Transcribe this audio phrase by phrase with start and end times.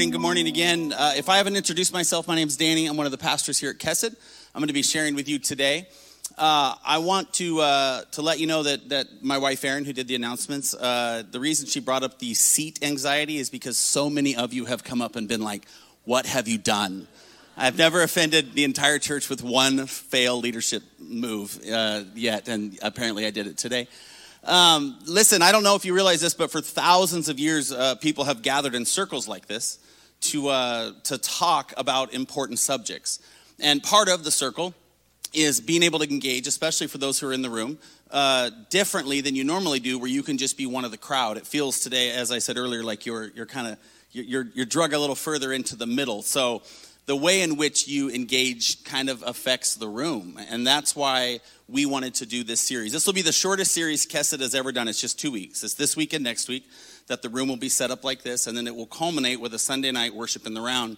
[0.00, 0.12] morning.
[0.12, 0.94] Good morning again.
[0.94, 2.86] Uh, if I haven't introduced myself, my name is Danny.
[2.86, 4.16] I'm one of the pastors here at Kesed.
[4.54, 5.88] I'm going to be sharing with you today.
[6.38, 9.92] Uh, I want to uh, to let you know that that my wife Erin, who
[9.92, 14.08] did the announcements, uh, the reason she brought up the seat anxiety is because so
[14.08, 15.66] many of you have come up and been like,
[16.06, 17.06] "What have you done?"
[17.58, 23.26] I've never offended the entire church with one fail leadership move uh, yet, and apparently
[23.26, 23.86] I did it today.
[24.44, 27.96] Um, listen, I don't know if you realize this, but for thousands of years, uh,
[27.96, 29.78] people have gathered in circles like this
[30.20, 33.20] to, uh, to talk about important subjects.
[33.58, 34.74] And part of the circle
[35.32, 37.78] is being able to engage, especially for those who are in the room,
[38.10, 41.36] uh, differently than you normally do, where you can just be one of the crowd.
[41.36, 43.78] It feels today, as I said earlier, like you're, you're kind of
[44.12, 46.22] you're, you're drug a little further into the middle.
[46.22, 46.62] So
[47.06, 50.38] the way in which you engage kind of affects the room.
[50.50, 52.92] And that's why we wanted to do this series.
[52.92, 54.88] This will be the shortest series Kesed has ever done.
[54.88, 55.62] It's just two weeks.
[55.62, 56.68] It's this week and next week
[57.10, 59.52] that the room will be set up like this, and then it will culminate with
[59.52, 60.96] a Sunday night worship in the round.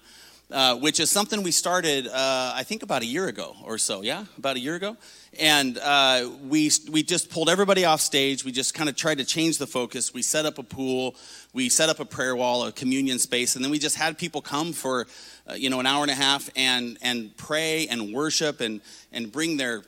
[0.50, 4.02] Uh, which is something we started, uh, I think, about a year ago or so.
[4.02, 4.98] Yeah, about a year ago,
[5.40, 8.44] and uh, we we just pulled everybody off stage.
[8.44, 10.12] We just kind of tried to change the focus.
[10.12, 11.14] We set up a pool,
[11.54, 14.42] we set up a prayer wall, a communion space, and then we just had people
[14.42, 15.06] come for
[15.48, 18.80] uh, you know, an hour and a half and, and pray and worship and,
[19.12, 19.82] and bring their,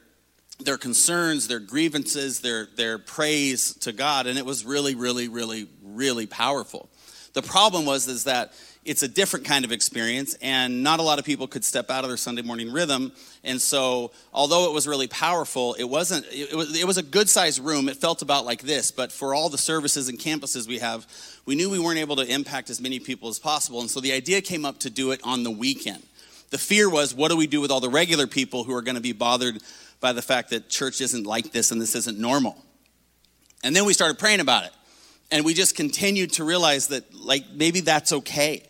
[0.61, 4.27] their concerns, their grievances, their, their praise to God.
[4.27, 6.89] And it was really, really, really, really powerful.
[7.35, 8.53] The problem was is that
[8.85, 12.05] it's a different kind of experience, and not a lot of people could step out
[12.05, 13.13] of their Sunday morning rhythm.
[13.43, 16.27] And so, although it was really powerful, it wasn't.
[16.31, 17.89] It was, it was a good sized room.
[17.89, 21.07] It felt about like this, but for all the services and campuses we have,
[21.47, 23.81] we knew we weren't able to impact as many people as possible.
[23.81, 26.03] And so the idea came up to do it on the weekend.
[26.51, 28.95] The fear was, what do we do with all the regular people who are going
[28.97, 29.61] to be bothered
[30.01, 32.57] by the fact that church isn't like this and this isn't normal?
[33.65, 34.73] And then we started praying about it.
[35.31, 38.63] And we just continued to realize that, like, maybe that's okay.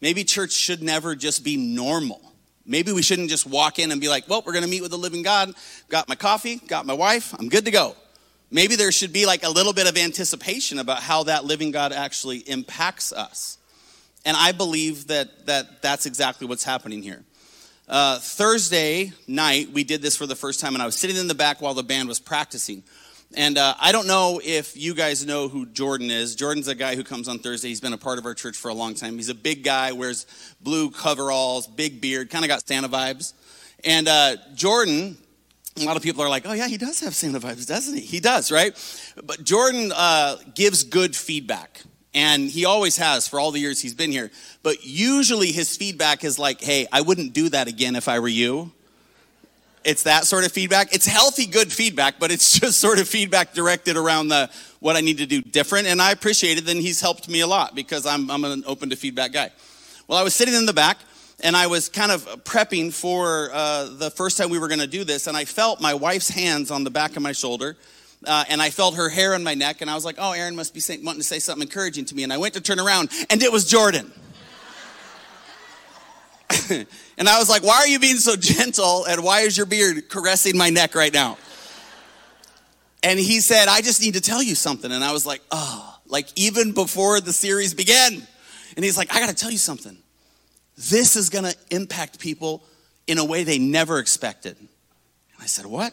[0.00, 2.20] Maybe church should never just be normal.
[2.64, 4.90] Maybe we shouldn't just walk in and be like, well, we're going to meet with
[4.90, 5.52] the living God.
[5.88, 7.94] Got my coffee, got my wife, I'm good to go.
[8.50, 11.92] Maybe there should be like a little bit of anticipation about how that living God
[11.92, 13.58] actually impacts us.
[14.24, 17.24] And I believe that, that that's exactly what's happening here.
[17.88, 21.28] Uh, Thursday night, we did this for the first time, and I was sitting in
[21.28, 22.82] the back while the band was practicing.
[23.34, 26.34] And uh, I don't know if you guys know who Jordan is.
[26.34, 27.68] Jordan's a guy who comes on Thursday.
[27.68, 29.16] He's been a part of our church for a long time.
[29.16, 30.26] He's a big guy, wears
[30.60, 33.34] blue coveralls, big beard, kind of got Santa vibes.
[33.84, 35.18] And uh, Jordan
[35.78, 38.00] a lot of people are like, oh, yeah, he does have Santa vibes, doesn't he?
[38.00, 38.74] He does, right?
[39.22, 41.82] But Jordan uh, gives good feedback.
[42.14, 44.30] And he always has for all the years he's been here.
[44.62, 48.28] But usually his feedback is like, hey, I wouldn't do that again if I were
[48.28, 48.72] you.
[49.86, 50.92] It's that sort of feedback.
[50.92, 55.00] It's healthy, good feedback, but it's just sort of feedback directed around the what I
[55.00, 55.86] need to do different.
[55.86, 56.68] And I appreciate it.
[56.68, 59.50] And he's helped me a lot because I'm, I'm an open to feedback guy.
[60.08, 60.98] Well, I was sitting in the back
[61.42, 64.86] and I was kind of prepping for uh, the first time we were going to
[64.86, 67.76] do this, and I felt my wife's hands on the back of my shoulder,
[68.24, 70.56] uh, and I felt her hair on my neck, and I was like, "Oh, Erin
[70.56, 72.80] must be saying, wanting to say something encouraging to me." And I went to turn
[72.80, 74.10] around, and it was Jordan.
[77.18, 79.04] and I was like, "Why are you being so gentle?
[79.04, 81.38] And why is your beard caressing my neck right now?"
[83.02, 85.98] And he said, "I just need to tell you something." And I was like, "Oh,
[86.06, 88.26] like even before the series began."
[88.76, 89.96] And he's like, "I got to tell you something."
[90.76, 92.62] This is going to impact people
[93.06, 94.56] in a way they never expected.
[94.58, 94.68] And
[95.40, 95.92] I said, What?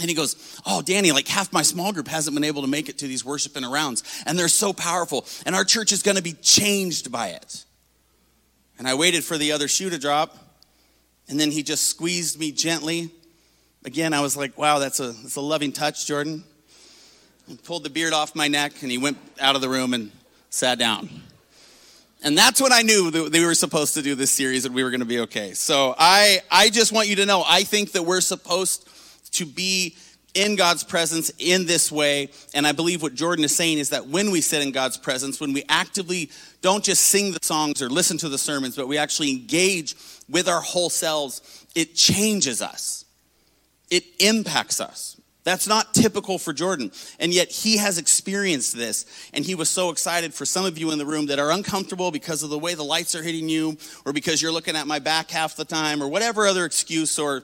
[0.00, 2.88] And he goes, Oh, Danny, like half my small group hasn't been able to make
[2.88, 6.16] it to these worship and arounds, and they're so powerful, and our church is going
[6.16, 7.64] to be changed by it.
[8.78, 10.36] And I waited for the other shoe to drop,
[11.28, 13.10] and then he just squeezed me gently.
[13.84, 16.44] Again, I was like, Wow, that's a, that's a loving touch, Jordan.
[17.48, 20.10] And pulled the beard off my neck, and he went out of the room and
[20.50, 21.08] sat down.
[22.24, 24.82] And that's when I knew that we were supposed to do this series and we
[24.82, 25.52] were going to be okay.
[25.52, 28.88] So I, I just want you to know, I think that we're supposed
[29.32, 29.94] to be
[30.34, 32.28] in God's presence in this way.
[32.52, 35.40] And I believe what Jordan is saying is that when we sit in God's presence,
[35.40, 36.30] when we actively
[36.60, 39.94] don't just sing the songs or listen to the sermons, but we actually engage
[40.28, 43.04] with our whole selves, it changes us.
[43.90, 45.20] It impacts us.
[45.44, 46.90] That's not typical for Jordan.
[47.20, 49.04] And yet he has experienced this.
[49.34, 52.10] And he was so excited for some of you in the room that are uncomfortable
[52.10, 53.76] because of the way the lights are hitting you,
[54.06, 57.42] or because you're looking at my back half the time, or whatever other excuse or,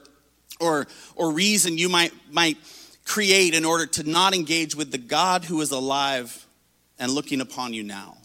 [0.59, 2.57] or, or reason you might, might
[3.05, 6.45] create in order to not engage with the God who is alive
[6.99, 8.17] and looking upon you now.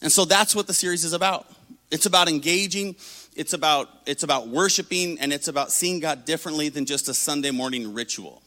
[0.00, 1.46] And so that's what the series is about.
[1.90, 2.96] It's about engaging,
[3.36, 7.50] it's about, it's about worshiping, and it's about seeing God differently than just a Sunday
[7.50, 8.42] morning ritual.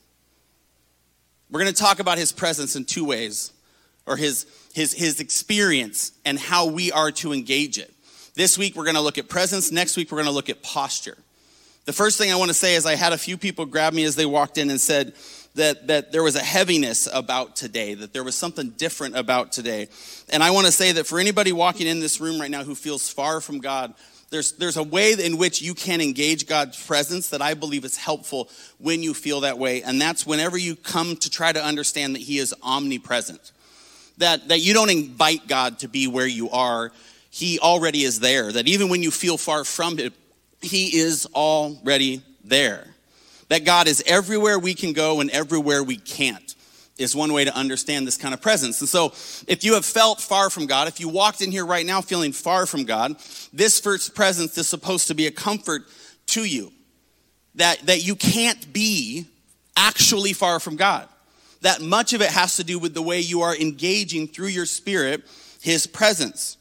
[1.52, 3.54] We're going to talk about his presence in two ways,
[4.08, 7.94] or his, his, his experience and how we are to engage it.
[8.34, 9.72] This week, we're going to look at presence.
[9.72, 11.18] Next week, we're going to look at posture.
[11.86, 14.04] The first thing I want to say is I had a few people grab me
[14.04, 15.14] as they walked in and said
[15.56, 19.88] that, that there was a heaviness about today, that there was something different about today.
[20.30, 22.76] And I want to say that for anybody walking in this room right now who
[22.76, 23.94] feels far from God,
[24.30, 27.96] there's, there's a way in which you can engage God's presence that I believe is
[27.96, 28.50] helpful
[28.80, 29.82] when you feel that way.
[29.82, 33.52] And that's whenever you come to try to understand that He is omnipresent.
[34.18, 36.92] That, that you don't invite God to be where you are,
[37.30, 38.52] He already is there.
[38.52, 40.12] That even when you feel far from Him,
[40.62, 42.95] He is already there.
[43.50, 46.56] That God is everywhere we can go and everywhere we can't
[46.98, 48.80] is one way to understand this kind of presence.
[48.80, 49.08] And so,
[49.48, 52.32] if you have felt far from God, if you walked in here right now feeling
[52.32, 53.18] far from God,
[53.52, 55.84] this first presence is supposed to be a comfort
[56.28, 56.72] to you.
[57.56, 59.26] That, that you can't be
[59.78, 61.08] actually far from God.
[61.62, 64.66] That much of it has to do with the way you are engaging through your
[64.66, 65.24] spirit
[65.62, 66.58] his presence.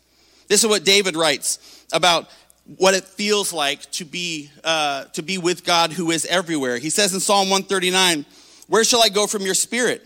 [0.49, 2.29] This is what David writes about
[2.67, 6.79] what it feels like to be, uh, to be with God who is everywhere.
[6.79, 8.25] He says in Psalm 139,
[8.69, 10.03] Where shall I go from your spirit?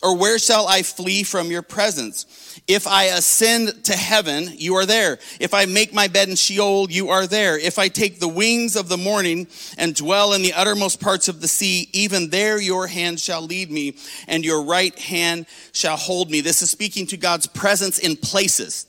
[0.00, 2.60] Or where shall I flee from your presence?
[2.68, 5.18] If I ascend to heaven, you are there.
[5.40, 7.58] If I make my bed in Sheol, you are there.
[7.58, 11.40] If I take the wings of the morning and dwell in the uttermost parts of
[11.40, 13.96] the sea, even there your hand shall lead me
[14.28, 16.42] and your right hand shall hold me.
[16.42, 18.86] This is speaking to God's presence in places.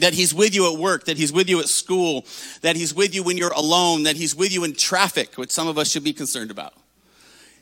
[0.00, 2.26] That he's with you at work, that he's with you at school,
[2.62, 5.68] that he's with you when you're alone, that he's with you in traffic, which some
[5.68, 6.74] of us should be concerned about.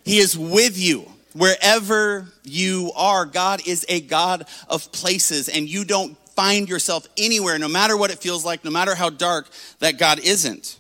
[0.05, 3.27] He is with you wherever you are.
[3.27, 8.11] God is a God of places, and you don't find yourself anywhere, no matter what
[8.11, 9.49] it feels like, no matter how dark,
[9.81, 10.79] that God isn't.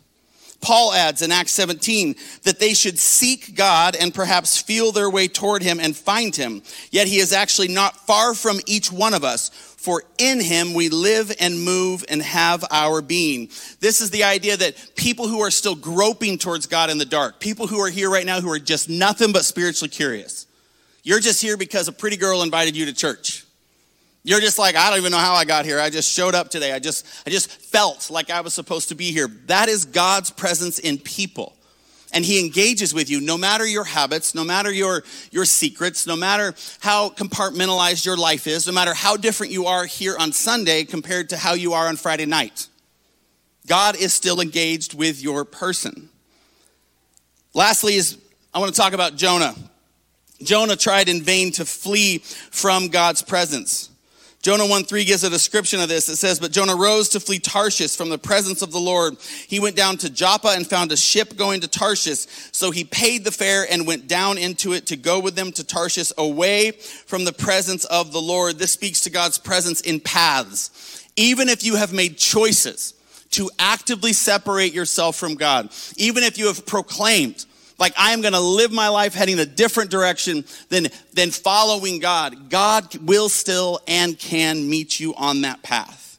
[0.61, 5.29] Paul adds in Acts 17 that they should seek God and perhaps feel their way
[5.29, 6.63] toward him and find him.
[6.91, 10.91] Yet he is actually not far from each one of us, for in him we
[10.91, 13.49] live and move and have our being.
[13.81, 17.41] This is the idea that people who are still groping towards God in the dark,
[17.41, 20.47] people who are here right now who are just nothing but spiritually curious.
[21.05, 23.47] You're just here because a pretty girl invited you to church.
[24.25, 25.81] You're just like, I don't even know how I got here.
[25.81, 26.73] I just showed up today.
[26.73, 29.29] I just, I just felt like I was supposed to be here.
[29.47, 31.57] That is God's presence in people.
[32.13, 36.17] And he engages with you no matter your habits, no matter your, your secrets, no
[36.17, 40.85] matter how compartmentalized your life is, no matter how different you are here on Sunday
[40.85, 42.69] compared to how you are on Friday night.
[43.67, 46.09] God is still engaged with your person.
[47.53, 48.17] Lastly, is
[48.55, 49.55] I want to talk about Jonah.
[50.43, 53.91] Jonah tried in vain to flee from God's presence.
[54.41, 56.09] Jonah 1 3 gives a description of this.
[56.09, 59.17] It says, But Jonah rose to flee Tarshish from the presence of the Lord.
[59.49, 62.27] He went down to Joppa and found a ship going to Tarshish.
[62.53, 65.65] So he paid the fare and went down into it to go with them to
[65.65, 68.59] Tarshish away from the presence of the Lord.
[68.59, 71.05] This speaks to God's presence in paths.
[71.17, 72.95] Even if you have made choices
[73.31, 77.45] to actively separate yourself from God, even if you have proclaimed,
[77.79, 82.01] like I am going to live my life heading a different direction than, than following
[82.01, 86.19] God, God will still and can meet you on that path.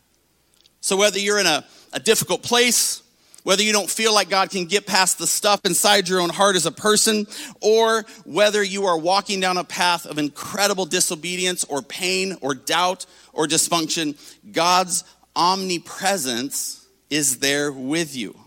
[0.82, 3.04] So whether you're in a, a difficult place,
[3.44, 6.56] whether you don't feel like God can get past the stuff inside your own heart
[6.56, 7.26] as a person,
[7.62, 13.06] or whether you are walking down a path of incredible disobedience or pain or doubt
[13.34, 14.18] or dysfunction,
[14.52, 15.04] God's
[15.36, 18.38] omnipresence is there with you.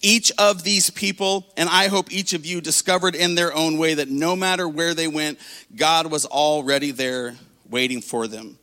[0.00, 3.94] Each of these people, and I hope each of you discovered in their own way
[3.94, 5.38] that no matter where they went,
[5.74, 7.34] God was already there
[7.68, 8.58] waiting for them.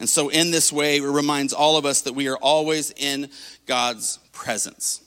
[0.00, 3.28] And so, in this way, it reminds all of us that we are always in
[3.66, 5.02] God's presence.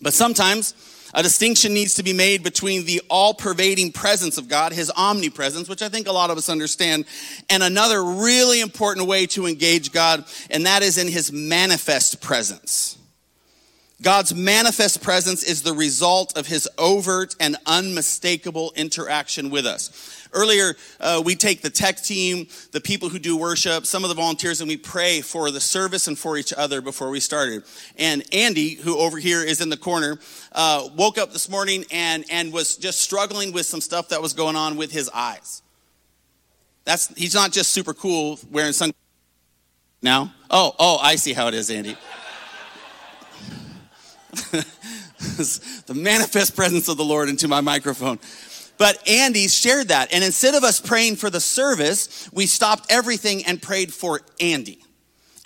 [0.00, 0.72] But sometimes
[1.12, 5.68] a distinction needs to be made between the all pervading presence of God, his omnipresence,
[5.68, 7.04] which I think a lot of us understand,
[7.50, 12.98] and another really important way to engage God, and that is in his manifest presence.
[14.04, 20.28] God's manifest presence is the result of his overt and unmistakable interaction with us.
[20.34, 24.14] Earlier, uh, we take the tech team, the people who do worship, some of the
[24.14, 27.62] volunteers, and we pray for the service and for each other before we started.
[27.96, 30.18] And Andy, who over here is in the corner,
[30.52, 34.34] uh, woke up this morning and, and was just struggling with some stuff that was
[34.34, 35.62] going on with his eyes.
[36.84, 38.92] That's, he's not just super cool wearing sun.
[40.02, 40.34] Now?
[40.50, 41.96] Oh, oh, I see how it is, Andy.
[45.86, 48.18] the manifest presence of the Lord into my microphone.
[48.76, 50.12] But Andy shared that.
[50.12, 54.80] And instead of us praying for the service, we stopped everything and prayed for Andy.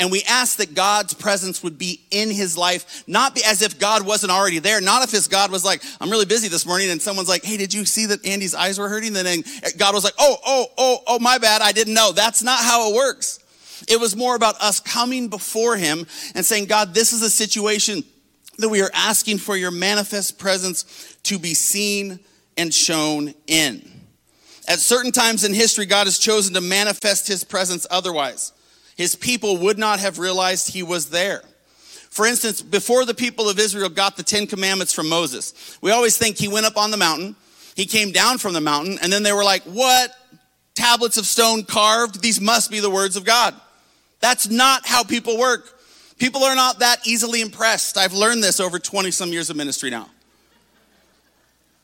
[0.00, 3.80] And we asked that God's presence would be in his life, not be as if
[3.80, 6.88] God wasn't already there, not if his God was like, I'm really busy this morning,
[6.90, 9.16] and someone's like, Hey, did you see that Andy's eyes were hurting?
[9.16, 9.42] And then
[9.76, 12.12] God was like, Oh, oh, oh, oh, my bad, I didn't know.
[12.12, 13.40] That's not how it works.
[13.88, 18.04] It was more about us coming before Him and saying, God, this is a situation
[18.58, 22.20] that we are asking for your manifest presence to be seen
[22.56, 23.88] and shown in.
[24.68, 28.52] At certain times in history, God has chosen to manifest His presence otherwise.
[28.96, 31.42] His people would not have realized He was there.
[32.10, 36.16] For instance, before the people of Israel got the Ten Commandments from Moses, we always
[36.16, 37.36] think he went up on the mountain,
[37.76, 40.10] he came down from the mountain, and then they were like, What?
[40.74, 42.20] Tablets of stone carved?
[42.20, 43.54] These must be the words of God.
[44.20, 45.77] That's not how people work.
[46.18, 47.96] People are not that easily impressed.
[47.96, 50.08] I've learned this over 20 some years of ministry now.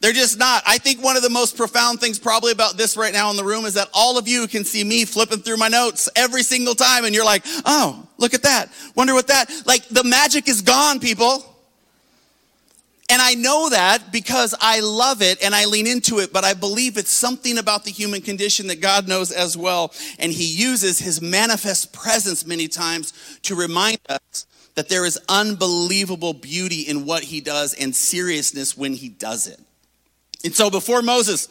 [0.00, 0.62] They're just not.
[0.66, 3.44] I think one of the most profound things probably about this right now in the
[3.44, 6.74] room is that all of you can see me flipping through my notes every single
[6.74, 8.70] time and you're like, oh, look at that.
[8.94, 11.53] Wonder what that, like the magic is gone, people.
[13.10, 16.54] And I know that because I love it and I lean into it, but I
[16.54, 19.92] believe it's something about the human condition that God knows as well.
[20.18, 26.32] And He uses His manifest presence many times to remind us that there is unbelievable
[26.32, 29.60] beauty in what He does and seriousness when He does it.
[30.42, 31.48] And so before Moses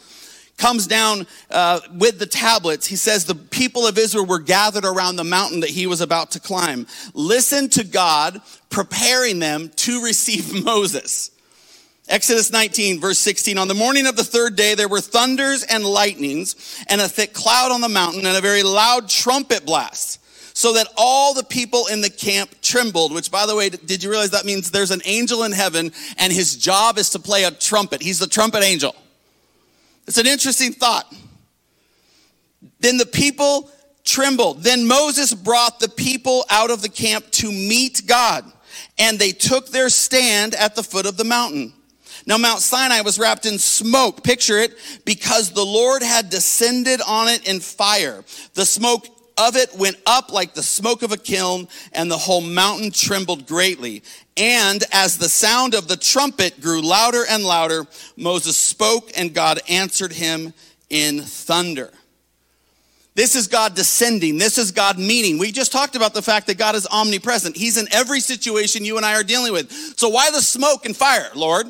[0.58, 5.16] comes down uh, with the tablets, he says the people of Israel were gathered around
[5.16, 6.86] the mountain that he was about to climb.
[7.14, 11.32] Listen to God preparing them to receive Moses.
[12.14, 13.58] Exodus 19, verse 16.
[13.58, 17.34] On the morning of the third day, there were thunders and lightnings, and a thick
[17.34, 20.24] cloud on the mountain, and a very loud trumpet blast,
[20.56, 23.16] so that all the people in the camp trembled.
[23.16, 26.32] Which, by the way, did you realize that means there's an angel in heaven, and
[26.32, 28.04] his job is to play a trumpet?
[28.04, 28.96] He's the trumpet angel.
[30.06, 31.12] It's an interesting thought.
[32.80, 33.72] Then the people
[34.04, 34.62] trembled.
[34.62, 38.46] Then Moses brought the people out of the camp to meet God,
[39.00, 41.74] and they took their stand at the foot of the mountain.
[42.26, 44.24] Now, Mount Sinai was wrapped in smoke.
[44.24, 44.74] Picture it,
[45.06, 48.24] because the Lord had descended on it in fire.
[48.54, 52.42] The smoke of it went up like the smoke of a kiln, and the whole
[52.42, 54.04] mountain trembled greatly.
[54.38, 59.60] And as the sound of the trumpet grew louder and louder, Moses spoke, and God
[59.68, 60.54] answered him
[60.90, 61.92] in thunder.
[63.16, 64.38] This is God descending.
[64.40, 65.38] This is God meeting.
[65.38, 67.56] We just talked about the fact that God is omnipresent.
[67.56, 69.72] He's in every situation you and I are dealing with.
[69.72, 71.68] So why the smoke and fire, Lord?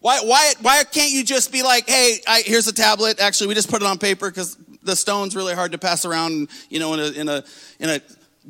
[0.00, 3.20] Why, why, why can't you just be like, hey, I, here's a tablet.
[3.20, 6.48] Actually, we just put it on paper because the stone's really hard to pass around,
[6.70, 7.44] you know, in a, in a,
[7.78, 8.00] in a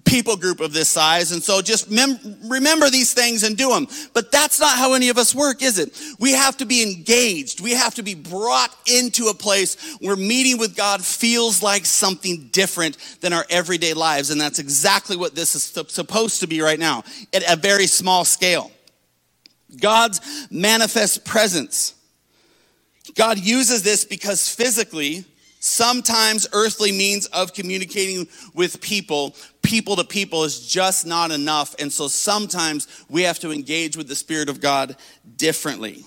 [0.04, 1.32] people group of this size.
[1.32, 3.88] And so just mem- remember these things and do them.
[4.14, 6.00] But that's not how any of us work, is it?
[6.20, 7.60] We have to be engaged.
[7.60, 12.48] We have to be brought into a place where meeting with God feels like something
[12.52, 14.30] different than our everyday lives.
[14.30, 17.02] And that's exactly what this is supposed to be right now
[17.32, 18.70] at a very small scale.
[19.78, 21.94] God's manifest presence.
[23.14, 25.24] God uses this because physically,
[25.60, 31.74] sometimes earthly means of communicating with people, people to people, is just not enough.
[31.78, 34.96] And so sometimes we have to engage with the Spirit of God
[35.36, 36.04] differently.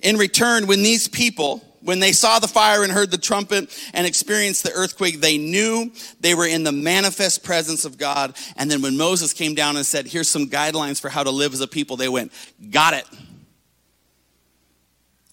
[0.00, 4.06] In return, when these people, when they saw the fire and heard the trumpet and
[4.06, 8.34] experienced the earthquake, they knew they were in the manifest presence of God.
[8.56, 11.52] And then when Moses came down and said, Here's some guidelines for how to live
[11.52, 12.32] as a people, they went,
[12.70, 13.06] Got it.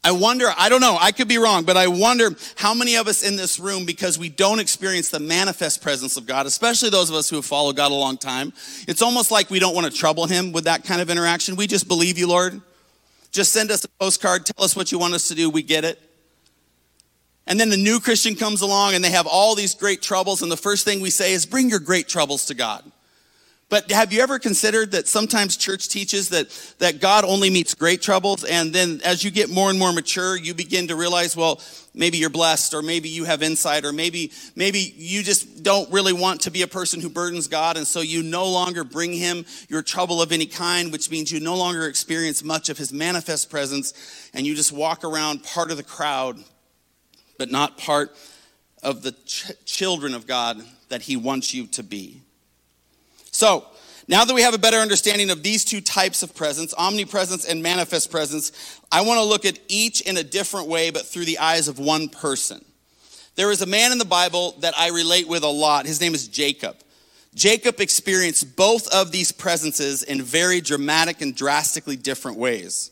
[0.03, 3.07] I wonder, I don't know, I could be wrong, but I wonder how many of
[3.07, 7.11] us in this room, because we don't experience the manifest presence of God, especially those
[7.11, 8.51] of us who have followed God a long time,
[8.87, 11.55] it's almost like we don't want to trouble Him with that kind of interaction.
[11.55, 12.61] We just believe you, Lord.
[13.31, 15.85] Just send us a postcard, tell us what you want us to do, we get
[15.85, 16.10] it.
[17.51, 20.49] And then the new Christian comes along and they have all these great troubles, and
[20.49, 22.89] the first thing we say is, Bring your great troubles to God.
[23.67, 28.01] But have you ever considered that sometimes church teaches that, that God only meets great
[28.01, 31.59] troubles, and then as you get more and more mature, you begin to realize, well,
[31.93, 36.13] maybe you're blessed, or maybe you have insight, or maybe, maybe you just don't really
[36.13, 39.45] want to be a person who burdens God, and so you no longer bring him
[39.67, 43.49] your trouble of any kind, which means you no longer experience much of his manifest
[43.49, 46.41] presence, and you just walk around part of the crowd
[47.41, 48.15] but not part
[48.83, 52.21] of the ch- children of God that He wants you to be.
[53.31, 53.65] So,
[54.07, 57.63] now that we have a better understanding of these two types of presence, omnipresence and
[57.63, 61.39] manifest presence, I want to look at each in a different way, but through the
[61.39, 62.63] eyes of one person.
[63.33, 65.87] There is a man in the Bible that I relate with a lot.
[65.87, 66.75] His name is Jacob.
[67.33, 72.91] Jacob experienced both of these presences in very dramatic and drastically different ways.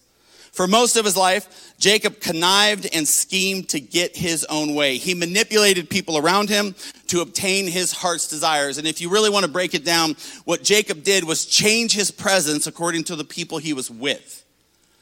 [0.51, 4.97] For most of his life, Jacob connived and schemed to get his own way.
[4.97, 6.75] He manipulated people around him
[7.07, 8.77] to obtain his heart's desires.
[8.77, 12.11] And if you really want to break it down, what Jacob did was change his
[12.11, 14.38] presence according to the people he was with.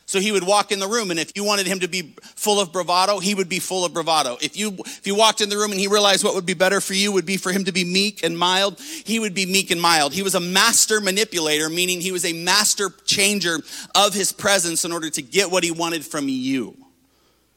[0.08, 2.62] So he would walk in the room, and if you wanted him to be full
[2.62, 4.38] of bravado, he would be full of bravado.
[4.42, 6.80] If you if you walked in the room and he realized what would be better
[6.80, 9.70] for you would be for him to be meek and mild, he would be meek
[9.70, 10.14] and mild.
[10.14, 13.58] He was a master manipulator, meaning he was a master changer
[13.96, 16.78] of his presence in order to get what he wanted from you.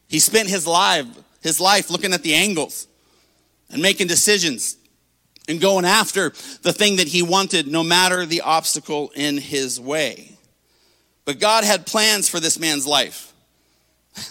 [0.09, 1.07] He spent his life
[1.42, 2.88] his life looking at the angles
[3.71, 4.76] and making decisions
[5.49, 6.30] and going after
[6.62, 10.37] the thing that he wanted, no matter the obstacle in his way.
[11.25, 13.33] But God had plans for this man's life.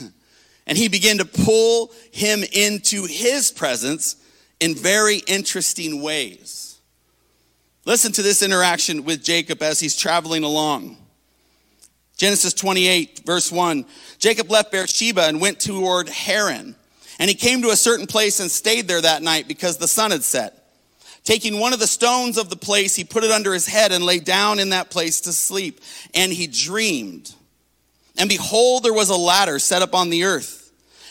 [0.67, 4.15] and he began to pull him into his presence
[4.59, 6.79] in very interesting ways.
[7.85, 10.97] Listen to this interaction with Jacob as he's traveling along.
[12.17, 13.85] Genesis 28, verse 1.
[14.17, 16.75] Jacob left Beersheba and went toward Haran.
[17.17, 20.11] And he came to a certain place and stayed there that night because the sun
[20.11, 20.58] had set.
[21.23, 24.03] Taking one of the stones of the place, he put it under his head and
[24.03, 25.81] lay down in that place to sleep.
[26.13, 27.33] And he dreamed.
[28.17, 30.59] And behold, there was a ladder set up on the earth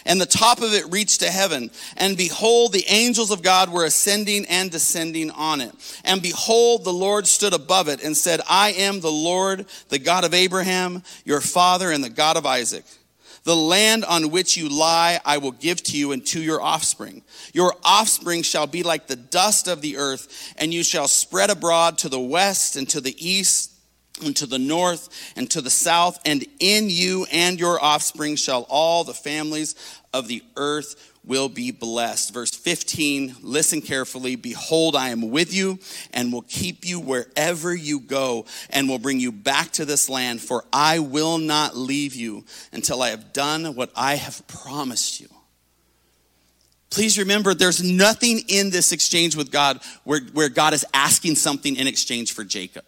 [0.08, 1.70] and the top of it reached to heaven.
[1.96, 5.72] And behold, the angels of God were ascending and descending on it.
[6.04, 10.24] And behold, the Lord stood above it and said, I am the Lord, the God
[10.24, 12.84] of Abraham, your father, and the God of Isaac.
[13.48, 17.22] The land on which you lie, I will give to you and to your offspring.
[17.54, 21.96] Your offspring shall be like the dust of the earth, and you shall spread abroad
[21.96, 23.72] to the west and to the east
[24.22, 28.66] and to the north and to the south, and in you and your offspring shall
[28.68, 29.74] all the families
[30.12, 32.32] of the earth will be blessed.
[32.32, 34.34] Verse 15, listen carefully.
[34.34, 35.78] Behold, I am with you
[36.12, 40.40] and will keep you wherever you go and will bring you back to this land,
[40.40, 45.28] for I will not leave you until I have done what I have promised you.
[46.90, 51.76] Please remember, there's nothing in this exchange with God where, where God is asking something
[51.76, 52.84] in exchange for Jacob.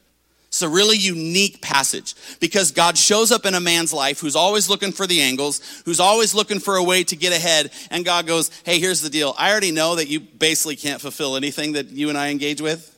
[0.61, 4.69] It's a really unique passage because God shows up in a man's life who's always
[4.69, 8.27] looking for the angles, who's always looking for a way to get ahead, and God
[8.27, 9.35] goes, Hey, here's the deal.
[9.39, 12.95] I already know that you basically can't fulfill anything that you and I engage with.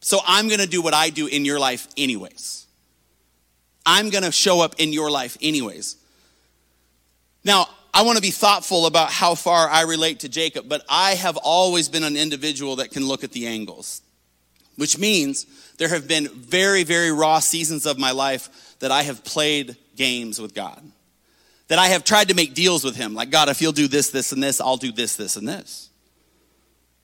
[0.00, 2.66] So I'm going to do what I do in your life, anyways.
[3.86, 5.94] I'm going to show up in your life, anyways.
[7.44, 11.12] Now, I want to be thoughtful about how far I relate to Jacob, but I
[11.12, 14.02] have always been an individual that can look at the angles
[14.76, 15.46] which means
[15.82, 20.40] there have been very, very raw seasons of my life that I have played games
[20.40, 20.80] with God.
[21.66, 23.14] That I have tried to make deals with Him.
[23.14, 25.90] Like, God, if you'll do this, this, and this, I'll do this, this, and this.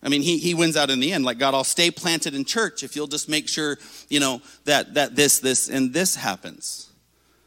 [0.00, 1.24] I mean, he, he wins out in the end.
[1.24, 4.94] Like, God, I'll stay planted in church if you'll just make sure, you know, that,
[4.94, 6.88] that this, this, and this happens.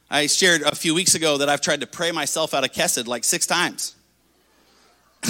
[0.10, 3.08] I shared a few weeks ago that I've tried to pray myself out of Kesed
[3.08, 3.96] like six times.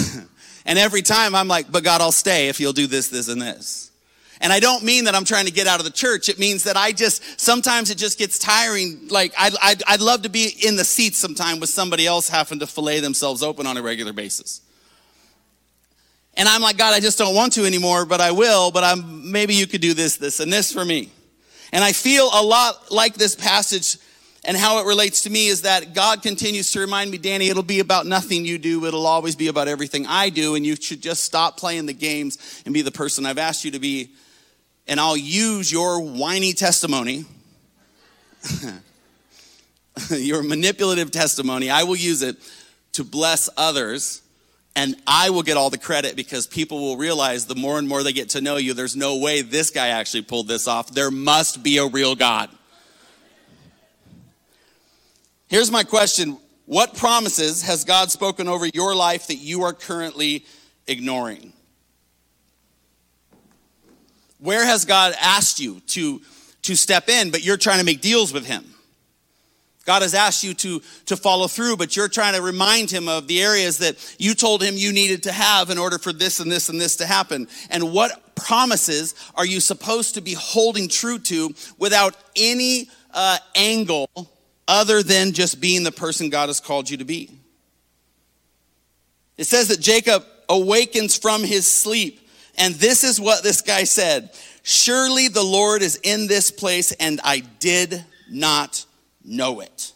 [0.65, 3.39] and every time I'm like, but God, I'll stay if you'll do this, this, and
[3.39, 3.90] this.
[4.41, 6.27] And I don't mean that I'm trying to get out of the church.
[6.27, 9.08] It means that I just, sometimes it just gets tiring.
[9.08, 12.60] Like, I'd, I'd, I'd love to be in the seats sometime with somebody else having
[12.60, 14.62] to fillet themselves open on a regular basis.
[16.36, 19.32] And I'm like, God, I just don't want to anymore, but I will, but I'm,
[19.32, 21.12] maybe you could do this, this, and this for me.
[21.71, 23.97] And I feel a lot like this passage
[24.43, 27.62] and how it relates to me is that God continues to remind me, Danny, it'll
[27.62, 28.86] be about nothing you do.
[28.86, 30.56] It'll always be about everything I do.
[30.56, 33.71] And you should just stop playing the games and be the person I've asked you
[33.71, 34.10] to be
[34.87, 37.25] and I'll use your whiny testimony,
[40.09, 42.37] your manipulative testimony, I will use it
[42.93, 44.21] to bless others.
[44.73, 48.03] And I will get all the credit because people will realize the more and more
[48.03, 50.89] they get to know you, there's no way this guy actually pulled this off.
[50.91, 52.49] There must be a real God.
[55.47, 60.45] Here's my question What promises has God spoken over your life that you are currently
[60.87, 61.51] ignoring?
[64.41, 66.21] Where has God asked you to,
[66.63, 68.65] to step in, but you're trying to make deals with Him?
[69.86, 73.27] God has asked you to, to follow through, but you're trying to remind him of
[73.27, 76.51] the areas that you told him you needed to have in order for this and
[76.51, 77.47] this and this to happen.
[77.71, 84.10] And what promises are you supposed to be holding true to without any uh, angle
[84.67, 87.32] other than just being the person God has called you to be?
[89.38, 92.20] It says that Jacob awakens from his sleep
[92.57, 94.31] and this is what this guy said
[94.63, 98.85] Surely the Lord is in this place, and I did not
[99.23, 99.93] know it.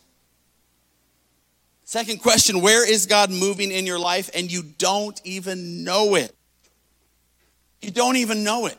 [1.83, 6.35] Second question Where is God moving in your life and you don't even know it?
[7.81, 8.77] You don't even know it.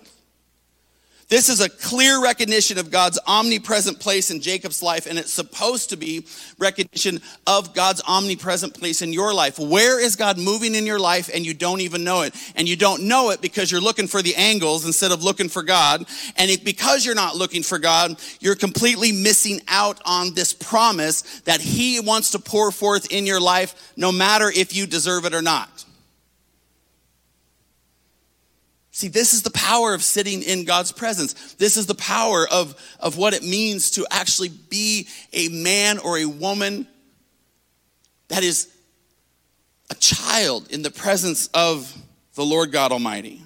[1.29, 5.91] This is a clear recognition of God's omnipresent place in Jacob's life, and it's supposed
[5.91, 6.25] to be
[6.57, 9.59] recognition of God's omnipresent place in your life.
[9.59, 12.33] Where is God moving in your life and you don't even know it?
[12.55, 15.65] And you don't know it because you're looking for the angles instead of looking for
[15.65, 16.07] God.
[16.37, 21.41] And it, because you're not looking for God, you're completely missing out on this promise
[21.41, 25.35] that He wants to pour forth in your life, no matter if you deserve it
[25.35, 25.86] or not.
[28.97, 31.53] See, this is the power of sitting in God's presence.
[31.57, 36.17] This is the power of, of what it means to actually be a man or
[36.17, 36.87] a woman
[38.29, 38.75] that is
[39.91, 41.95] a child in the presence of
[42.37, 43.43] the Lord God Almighty.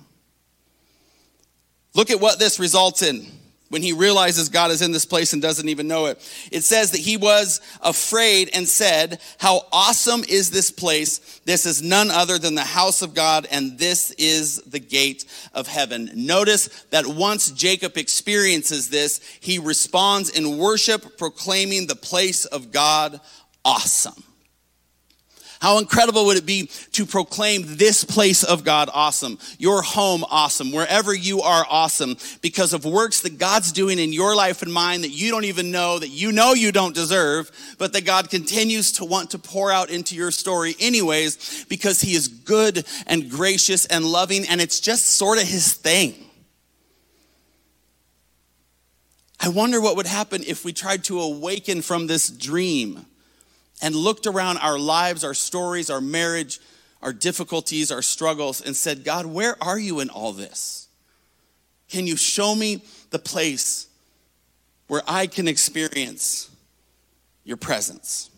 [1.96, 3.26] Look at what this results in
[3.70, 6.18] when he realizes God is in this place and doesn't even know it.
[6.52, 11.40] It says that he was afraid and said, How awesome is this place!
[11.46, 15.68] This is none other than the house of God, and this is the gate of
[15.68, 16.10] heaven.
[16.14, 23.20] Notice that once Jacob experiences this, he responds in worship, proclaiming the place of God
[23.64, 24.24] awesome.
[25.60, 30.72] How incredible would it be to proclaim this place of God awesome, your home awesome,
[30.72, 35.02] wherever you are awesome, because of works that God's doing in your life and mine
[35.02, 38.92] that you don't even know, that you know you don't deserve, but that God continues
[38.92, 43.84] to want to pour out into your story anyways, because He is good and gracious
[43.84, 46.14] and loving, and it's just sort of His thing.
[49.38, 53.04] I wonder what would happen if we tried to awaken from this dream
[53.82, 56.60] and looked around our lives, our stories, our marriage,
[57.02, 60.88] our difficulties, our struggles, and said, God, where are you in all this?
[61.88, 63.88] Can you show me the place
[64.86, 66.50] where I can experience
[67.44, 68.30] your presence?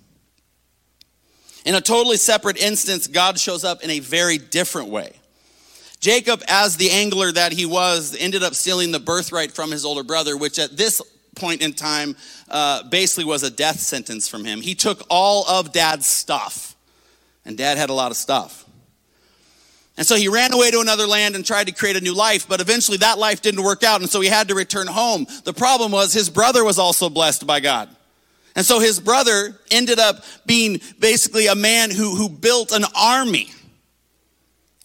[1.64, 5.12] In a totally separate instance, God shows up in a very different way.
[6.00, 10.02] Jacob, as the angler that he was, ended up stealing the birthright from his older
[10.02, 11.00] brother, which at this
[11.42, 12.14] point in time
[12.48, 14.60] uh, basically was a death sentence from him.
[14.60, 16.76] He took all of dad's stuff,
[17.44, 18.64] and dad had a lot of stuff.
[19.96, 22.48] And so he ran away to another land and tried to create a new life,
[22.48, 25.26] but eventually that life didn't work out, and so he had to return home.
[25.42, 27.88] The problem was his brother was also blessed by God.
[28.54, 33.50] And so his brother ended up being basically a man who, who built an army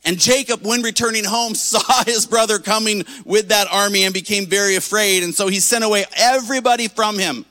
[0.07, 4.75] and Jacob, when returning home, saw his brother coming with that army and became very
[4.75, 5.21] afraid.
[5.21, 7.45] And so he sent away everybody from him.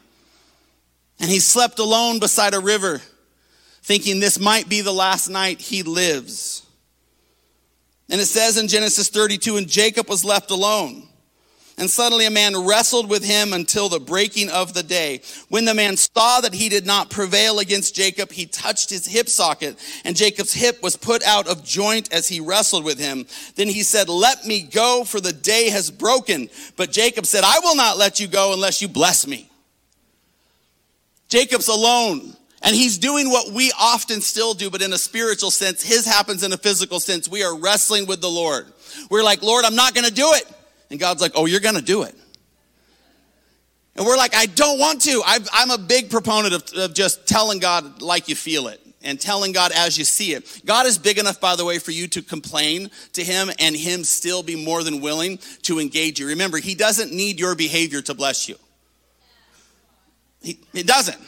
[1.21, 3.03] And he slept alone beside a river,
[3.83, 6.67] thinking this might be the last night he lives.
[8.09, 11.07] And it says in Genesis 32, and Jacob was left alone.
[11.79, 15.21] And suddenly a man wrestled with him until the breaking of the day.
[15.51, 19.29] When the man saw that he did not prevail against Jacob, he touched his hip
[19.29, 23.27] socket, and Jacob's hip was put out of joint as he wrestled with him.
[23.57, 26.49] Then he said, Let me go, for the day has broken.
[26.77, 29.51] But Jacob said, I will not let you go unless you bless me.
[31.29, 32.35] Jacob's alone.
[32.63, 35.83] And he's doing what we often still do, but in a spiritual sense.
[35.83, 37.29] His happens in a physical sense.
[37.29, 38.67] We are wrestling with the Lord.
[39.11, 40.56] We're like, Lord, I'm not going to do it.
[40.91, 42.15] And God's like, oh, you're going to do it.
[43.97, 45.23] And we're like, I don't want to.
[45.25, 49.21] i am a big proponent of, of just telling God like you feel it and
[49.21, 50.63] telling God as you see it.
[50.67, 54.05] God is big enough, by the way, for you to complain to Him and Him
[54.05, 56.27] still be more than willing to engage you.
[56.29, 58.57] Remember, He doesn't need your behavior to bless you.
[60.43, 61.19] He, he doesn't.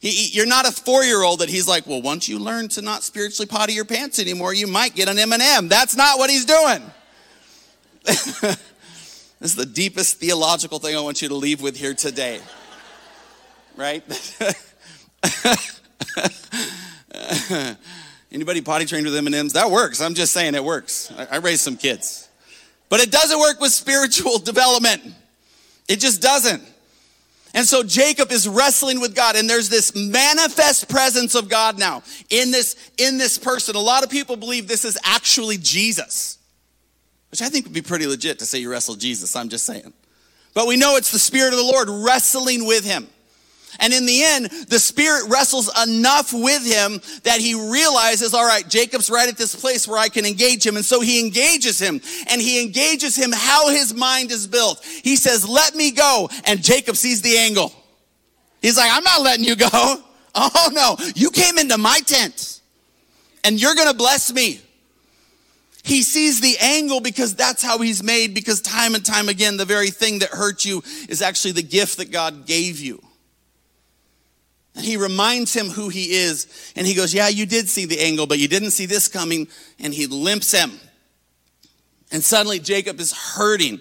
[0.00, 3.46] He, you're not a four-year-old that he's like, well, once you learn to not spiritually
[3.46, 5.68] potty your pants anymore, you might get an M&M.
[5.68, 6.82] That's not what he's doing.
[8.08, 8.56] this
[9.42, 12.40] is the deepest theological thing I want you to leave with here today.
[13.76, 14.02] Right?
[18.32, 19.52] Anybody potty trained with M&Ms?
[19.52, 20.00] That works.
[20.00, 21.12] I'm just saying it works.
[21.18, 22.30] I, I raised some kids.
[22.88, 25.02] But it doesn't work with spiritual development.
[25.86, 26.62] It just doesn't.
[27.52, 32.02] And so Jacob is wrestling with God and there's this manifest presence of God now
[32.30, 33.76] in this in this person.
[33.76, 36.37] A lot of people believe this is actually Jesus
[37.30, 39.36] which I think would be pretty legit to say you wrestled Jesus.
[39.36, 39.92] I'm just saying.
[40.54, 43.06] But we know it's the Spirit of the Lord wrestling with him.
[43.80, 48.66] And in the end, the Spirit wrestles enough with him that he realizes, all right,
[48.68, 50.76] Jacob's right at this place where I can engage him.
[50.76, 54.84] And so he engages him and he engages him how his mind is built.
[54.84, 56.30] He says, let me go.
[56.44, 57.72] And Jacob sees the angle.
[58.62, 59.68] He's like, I'm not letting you go.
[60.40, 62.60] Oh no, you came into my tent
[63.42, 64.60] and you're going to bless me.
[65.88, 69.64] He sees the angle because that's how he's made, because time and time again, the
[69.64, 73.02] very thing that hurt you is actually the gift that God gave you.
[74.76, 76.72] And he reminds him who he is.
[76.76, 79.48] And he goes, Yeah, you did see the angle, but you didn't see this coming.
[79.80, 80.78] And he limps him.
[82.12, 83.80] And suddenly Jacob is hurting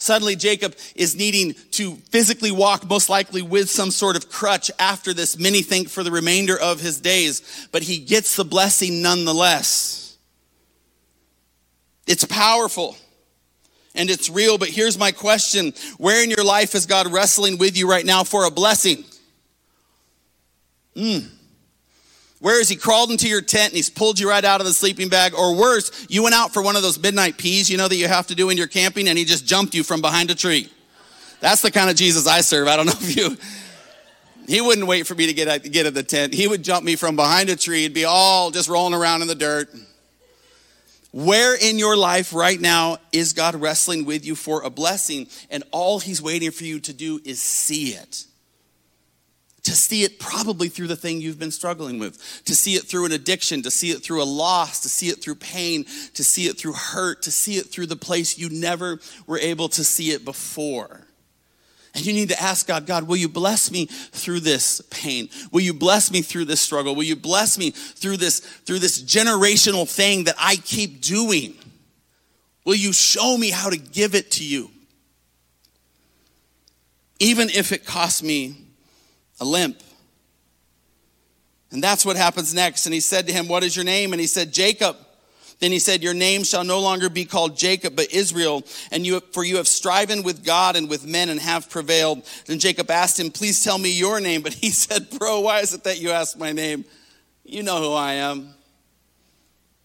[0.00, 5.12] Suddenly, Jacob is needing to physically walk, most likely with some sort of crutch after
[5.12, 10.09] this, many think for the remainder of his days, but he gets the blessing nonetheless.
[12.10, 12.96] It's powerful
[13.94, 17.78] and it's real, but here's my question Where in your life is God wrestling with
[17.78, 19.04] you right now for a blessing?
[20.96, 21.18] Hmm.
[22.40, 24.72] Where has he crawled into your tent and he's pulled you right out of the
[24.72, 25.34] sleeping bag?
[25.34, 28.08] Or worse, you went out for one of those midnight pees, you know, that you
[28.08, 30.68] have to do when you're camping, and he just jumped you from behind a tree.
[31.38, 32.66] That's the kind of Jesus I serve.
[32.66, 33.36] I don't know if you.
[34.48, 36.34] He wouldn't wait for me to get, get in the tent.
[36.34, 37.84] He would jump me from behind a tree.
[37.84, 39.72] It'd be all just rolling around in the dirt.
[41.12, 45.26] Where in your life right now is God wrestling with you for a blessing?
[45.50, 48.26] And all he's waiting for you to do is see it
[49.62, 53.06] to see it probably through the thing you've been struggling with, to see it through
[53.06, 56.46] an addiction, to see it through a loss, to see it through pain, to see
[56.46, 60.10] it through hurt, to see it through the place you never were able to see
[60.10, 61.06] it before.
[61.94, 65.28] And you need to ask God, God, will you bless me through this pain?
[65.50, 66.94] Will you bless me through this struggle?
[66.94, 71.56] Will you bless me through this through this generational thing that I keep doing?
[72.64, 74.70] Will you show me how to give it to you?
[77.18, 78.56] Even if it costs me
[79.40, 79.82] a limp.
[81.72, 82.86] And that's what happens next.
[82.86, 84.12] And he said to him, What is your name?
[84.12, 84.96] And he said, Jacob.
[85.60, 89.20] Then he said, Your name shall no longer be called Jacob, but Israel, and you,
[89.32, 92.26] for you have striven with God and with men and have prevailed.
[92.46, 94.42] Then Jacob asked him, Please tell me your name.
[94.42, 96.84] But he said, Bro, why is it that you ask my name?
[97.44, 98.54] You know who I am.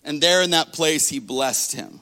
[0.03, 1.99] And there in that place, he blessed him.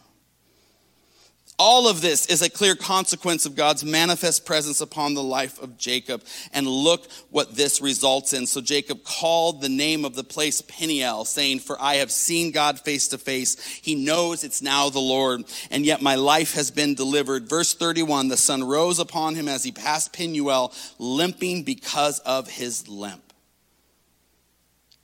[1.66, 5.78] All of this is a clear consequence of God's manifest presence upon the life of
[5.78, 6.22] Jacob.
[6.52, 8.48] And look what this results in.
[8.48, 12.82] So Jacob called the name of the place Peniel, saying, For I have seen God
[12.82, 13.58] face to face.
[13.82, 17.48] He knows it's now the Lord, and yet my life has been delivered.
[17.48, 22.90] Verse 31 The sun rose upon him as he passed Peniel, limping because of his
[22.90, 23.32] limp.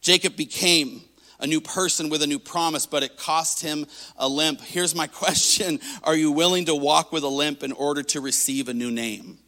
[0.02, 1.04] Jacob became
[1.40, 3.86] a new person with a new promise, but it cost him
[4.18, 4.62] a limp.
[4.62, 8.70] Here's my question Are you willing to walk with a limp in order to receive
[8.70, 9.40] a new name?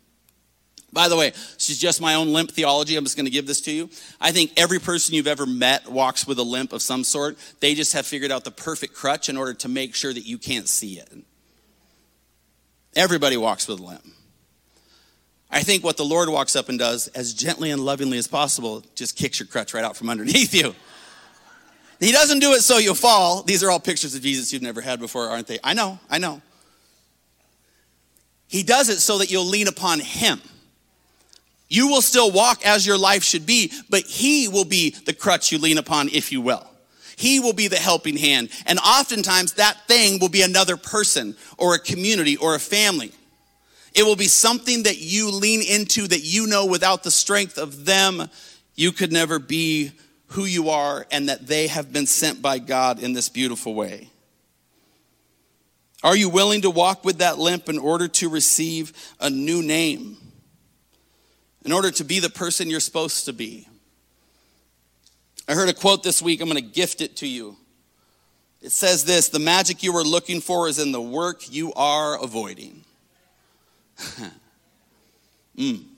[0.94, 2.98] By the way, this is just my own limp theology.
[2.98, 3.90] I'm just going to give this to you.
[4.20, 7.38] I think every person you've ever met walks with a limp of some sort.
[7.62, 10.38] They just have figured out the perfect crutch in order to make sure that you
[10.38, 11.10] can't see it.
[12.94, 14.06] Everybody walks with a limp.
[15.50, 18.84] I think what the Lord walks up and does, as gently and lovingly as possible,
[18.96, 20.76] just kicks your crutch right out from underneath you.
[22.02, 23.44] He doesn't do it so you'll fall.
[23.44, 25.60] These are all pictures of Jesus you've never had before, aren't they?
[25.64, 26.42] I know, I know.
[28.48, 30.42] He does it so that you'll lean upon Him.
[31.70, 35.52] You will still walk as your life should be, but He will be the crutch
[35.52, 36.68] you lean upon, if you will.
[37.18, 38.50] He will be the helping hand.
[38.66, 43.12] And oftentimes that thing will be another person or a community or a family.
[43.94, 47.86] It will be something that you lean into that you know without the strength of
[47.86, 48.28] them,
[48.76, 49.92] you could never be
[50.32, 54.10] who you are and that they have been sent by God in this beautiful way?
[56.04, 60.18] Are you willing to walk with that limp in order to receive a new name?
[61.64, 63.68] In order to be the person you're supposed to be?
[65.48, 66.42] I heard a quote this week.
[66.42, 67.58] I'm going to gift it to you.
[68.62, 72.22] It says this The magic you are looking for is in the work you are
[72.24, 72.84] avoiding.
[75.58, 75.91] mm.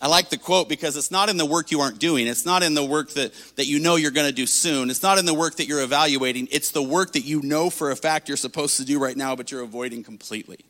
[0.00, 2.28] I like the quote because it's not in the work you aren't doing.
[2.28, 4.90] It's not in the work that, that you know you're going to do soon.
[4.90, 6.46] It's not in the work that you're evaluating.
[6.52, 9.34] It's the work that you know for a fact you're supposed to do right now,
[9.34, 10.60] but you're avoiding completely.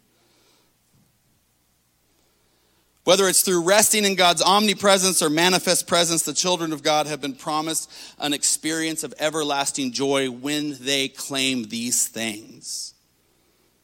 [3.05, 7.21] Whether it's through resting in God's omnipresence or manifest presence, the children of God have
[7.21, 12.95] been promised an experience of everlasting joy when they claim these things.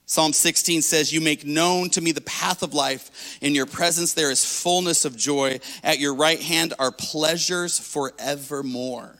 [0.07, 3.39] Psalm 16 says, You make known to me the path of life.
[3.41, 5.61] In your presence there is fullness of joy.
[5.83, 9.19] At your right hand are pleasures forevermore.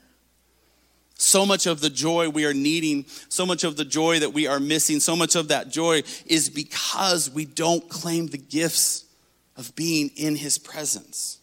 [1.17, 4.47] So much of the joy we are needing, so much of the joy that we
[4.47, 9.05] are missing, so much of that joy is because we don't claim the gifts
[9.55, 11.39] of being in his presence.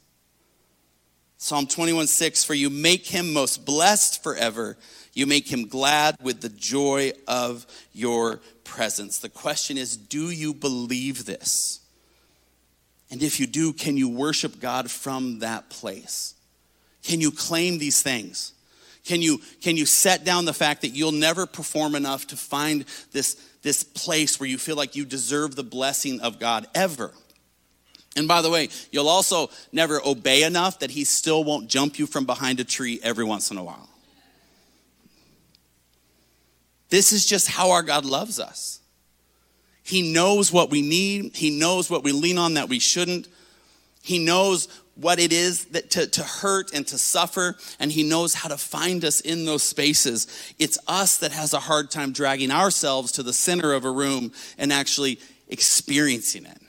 [1.38, 4.76] Psalm 21 6 For you make him most blessed forever.
[5.14, 8.40] You make him glad with the joy of your
[8.72, 9.18] presence.
[9.18, 11.80] The question is do you believe this?
[13.10, 16.34] And if you do, can you worship God from that place?
[17.02, 18.54] Can you claim these things?
[19.04, 22.86] Can you, can you set down the fact that you'll never perform enough to find
[23.12, 27.12] this, this place where you feel like you deserve the blessing of God ever?
[28.16, 32.06] And by the way, you'll also never obey enough that He still won't jump you
[32.06, 33.88] from behind a tree every once in a while.
[36.92, 38.78] This is just how our God loves us.
[39.82, 43.28] He knows what we need, He knows what we lean on that we shouldn't.
[44.02, 48.34] He knows what it is that to, to hurt and to suffer, and He knows
[48.34, 50.26] how to find us in those spaces.
[50.58, 54.30] It's us that has a hard time dragging ourselves to the center of a room
[54.58, 56.60] and actually experiencing it.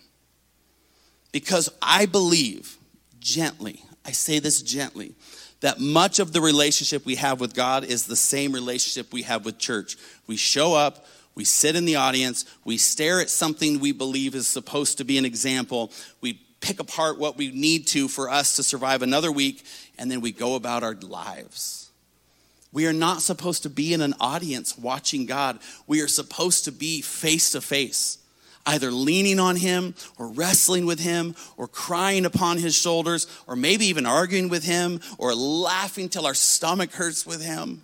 [1.33, 2.77] Because I believe
[3.19, 5.15] gently, I say this gently,
[5.63, 9.45] that much of the relationship we have with God is the same relationship we have
[9.45, 9.95] with church.
[10.27, 14.45] We show up, we sit in the audience, we stare at something we believe is
[14.45, 18.63] supposed to be an example, we pick apart what we need to for us to
[18.63, 19.65] survive another week,
[19.97, 21.91] and then we go about our lives.
[22.73, 25.59] We are not supposed to be in an audience watching God.
[25.87, 28.17] We are supposed to be face to face,
[28.65, 33.85] either leaning on Him or wrestling with Him or crying upon His shoulders or maybe
[33.85, 37.81] even arguing with Him or laughing till our stomach hurts with Him.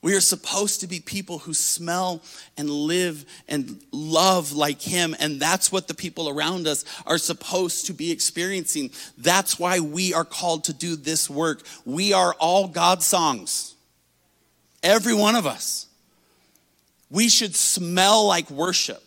[0.00, 2.22] We are supposed to be people who smell
[2.56, 5.16] and live and love like Him.
[5.18, 8.90] And that's what the people around us are supposed to be experiencing.
[9.16, 11.62] That's why we are called to do this work.
[11.84, 13.74] We are all God songs,
[14.84, 15.86] every one of us.
[17.10, 19.02] We should smell like worship.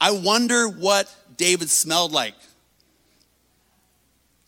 [0.00, 2.34] I wonder what David smelled like.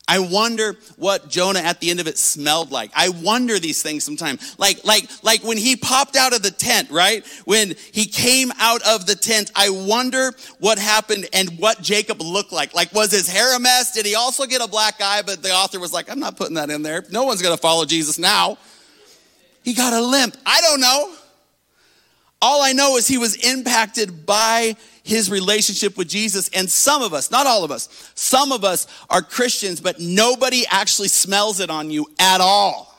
[0.09, 2.89] I wonder what Jonah at the end of it smelled like.
[2.95, 4.57] I wonder these things sometimes.
[4.57, 7.23] Like, like, like when he popped out of the tent, right?
[7.45, 12.51] When he came out of the tent, I wonder what happened and what Jacob looked
[12.51, 12.73] like.
[12.73, 13.93] Like, was his hair a mess?
[13.93, 15.21] Did he also get a black eye?
[15.23, 17.05] But the author was like, I'm not putting that in there.
[17.11, 18.57] No one's going to follow Jesus now.
[19.63, 20.35] He got a limp.
[20.43, 21.13] I don't know.
[22.41, 24.75] All I know is he was impacted by
[25.09, 26.49] his relationship with Jesus.
[26.49, 30.63] And some of us, not all of us, some of us are Christians, but nobody
[30.69, 32.95] actually smells it on you at all.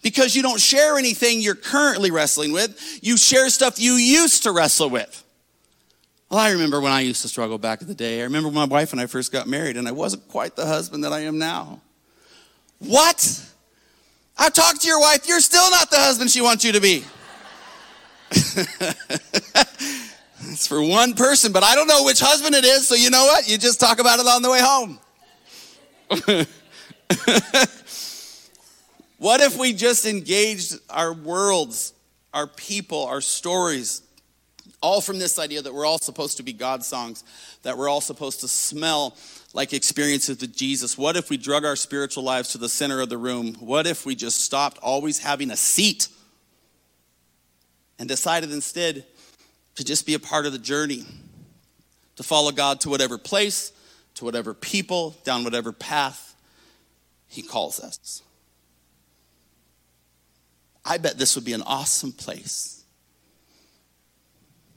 [0.00, 4.52] Because you don't share anything you're currently wrestling with, you share stuff you used to
[4.52, 5.24] wrestle with.
[6.30, 8.20] Well, I remember when I used to struggle back in the day.
[8.20, 10.66] I remember when my wife and I first got married, and I wasn't quite the
[10.66, 11.80] husband that I am now.
[12.78, 13.44] What?
[14.36, 17.04] I talked to your wife, you're still not the husband she wants you to be.
[20.40, 23.24] It's for one person, but I don't know which husband it is, so you know
[23.24, 23.48] what?
[23.48, 24.98] You just talk about it on the way home.
[29.18, 31.92] what if we just engaged our worlds,
[32.32, 34.02] our people, our stories,
[34.80, 37.24] all from this idea that we're all supposed to be God songs,
[37.62, 39.16] that we're all supposed to smell
[39.54, 40.96] like experiences with Jesus?
[40.96, 43.54] What if we drug our spiritual lives to the center of the room?
[43.54, 46.08] What if we just stopped always having a seat
[47.98, 49.04] and decided instead
[49.78, 51.04] to just be a part of the journey,
[52.16, 53.70] to follow God to whatever place,
[54.16, 56.34] to whatever people, down whatever path
[57.28, 58.24] He calls us.
[60.84, 62.82] I bet this would be an awesome place.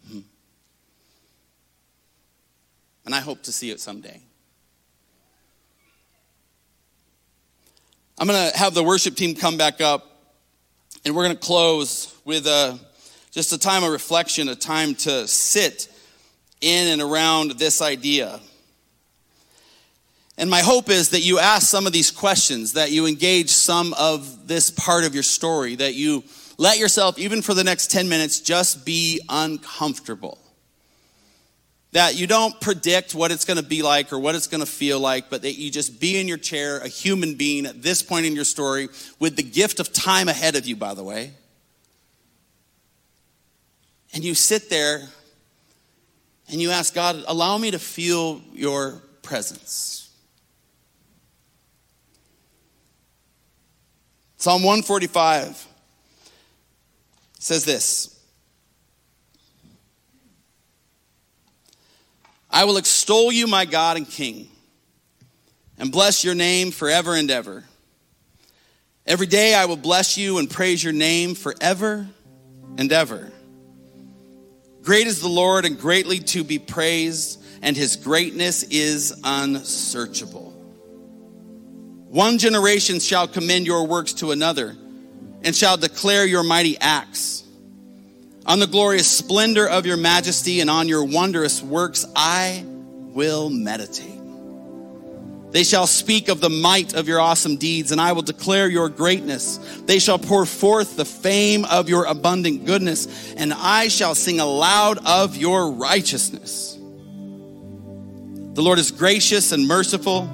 [0.08, 0.20] Hmm.
[3.04, 4.22] And I hope to see it someday.
[8.20, 10.36] I'm going to have the worship team come back up,
[11.04, 12.80] and we're going to close with a
[13.32, 15.88] just a time of reflection, a time to sit
[16.60, 18.40] in and around this idea.
[20.38, 23.94] And my hope is that you ask some of these questions, that you engage some
[23.94, 26.24] of this part of your story, that you
[26.58, 30.38] let yourself, even for the next 10 minutes, just be uncomfortable.
[31.94, 35.30] That you don't predict what it's to be like or what it's to feel like,
[35.30, 38.34] but that you just be in your chair, a human being at this point in
[38.34, 38.90] your story,
[39.20, 41.34] with the gift of time ahead of you, by the way
[44.14, 45.08] and you sit there
[46.50, 50.10] and you ask God, allow me to feel your presence.
[54.38, 55.68] Psalm 145
[57.38, 58.20] says this
[62.50, 64.50] I will extol you, my God and King,
[65.78, 67.64] and bless your name forever and ever.
[69.06, 72.08] Every day I will bless you and praise your name forever
[72.78, 73.32] and ever.
[74.82, 80.50] Great is the Lord and greatly to be praised, and his greatness is unsearchable.
[82.08, 84.76] One generation shall commend your works to another,
[85.44, 87.44] and shall declare your mighty acts.
[88.46, 94.11] On the glorious splendor of your majesty and on your wondrous works, I will meditate.
[95.52, 98.88] They shall speak of the might of your awesome deeds, and I will declare your
[98.88, 99.58] greatness.
[99.86, 105.00] They shall pour forth the fame of your abundant goodness, and I shall sing aloud
[105.06, 106.78] of your righteousness.
[108.54, 110.30] The Lord is gracious and merciful,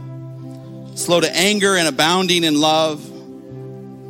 [0.96, 3.04] slow to anger and abounding in love.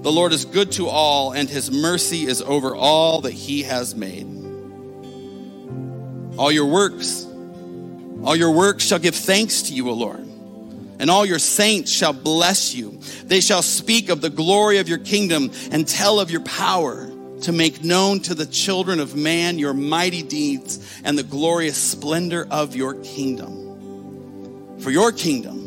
[0.03, 3.95] The Lord is good to all, and his mercy is over all that he has
[3.95, 4.27] made.
[6.37, 7.25] All your works,
[8.23, 10.26] all your works shall give thanks to you, O Lord,
[10.99, 12.99] and all your saints shall bless you.
[13.25, 17.51] They shall speak of the glory of your kingdom and tell of your power to
[17.51, 22.75] make known to the children of man your mighty deeds and the glorious splendor of
[22.75, 24.79] your kingdom.
[24.79, 25.66] For your kingdom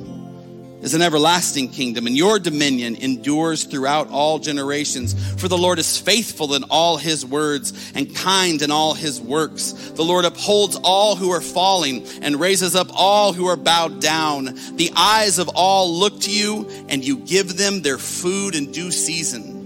[0.82, 5.14] is an everlasting kingdom, and your dominion endures throughout all generations.
[5.40, 9.72] For the Lord is faithful in all his words and kind in all his works.
[9.72, 14.56] The Lord upholds all who are falling and raises up all who are bowed down.
[14.76, 18.90] The eyes of all look to you, and you give them their food in due
[18.90, 19.58] season.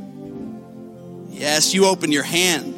[1.31, 2.74] Yes, you open your hand.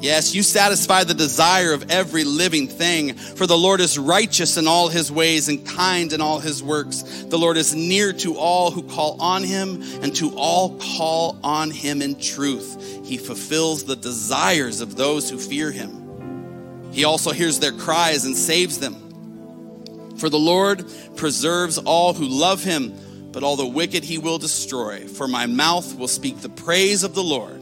[0.00, 3.14] Yes, you satisfy the desire of every living thing.
[3.14, 7.02] For the Lord is righteous in all his ways and kind in all his works.
[7.02, 11.70] The Lord is near to all who call on him and to all call on
[11.70, 13.04] him in truth.
[13.04, 16.90] He fulfills the desires of those who fear him.
[16.92, 20.16] He also hears their cries and saves them.
[20.16, 20.84] For the Lord
[21.16, 22.94] preserves all who love him
[23.32, 25.06] but all the wicked he will destroy.
[25.06, 27.59] For my mouth will speak the praise of the Lord,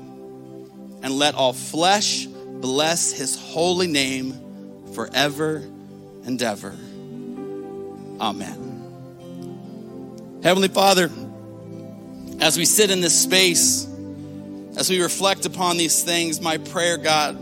[1.03, 4.35] and let all flesh bless his holy name
[4.95, 5.57] forever
[6.25, 6.75] and ever.
[8.21, 8.65] Amen.
[10.43, 11.11] Heavenly Father,
[12.41, 13.87] as we sit in this space,
[14.77, 17.37] as we reflect upon these things, my prayer, God,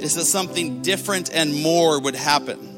[0.00, 2.74] is that something different and more would happen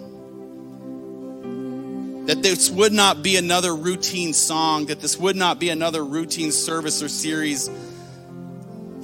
[2.27, 6.51] that this would not be another routine song, that this would not be another routine
[6.51, 7.71] service or series.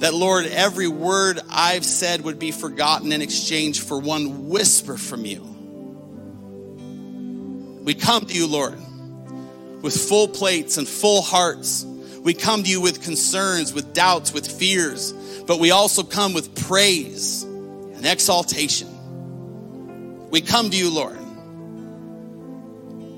[0.03, 5.25] That, Lord, every word I've said would be forgotten in exchange for one whisper from
[5.25, 5.41] you.
[7.83, 8.77] We come to you, Lord,
[9.81, 11.85] with full plates and full hearts.
[12.21, 15.13] We come to you with concerns, with doubts, with fears,
[15.47, 18.89] but we also come with praise and exaltation.
[20.29, 21.19] We come to you, Lord